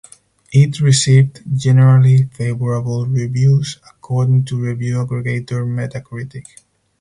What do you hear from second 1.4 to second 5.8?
"generally favorable reviews" according to review aggregator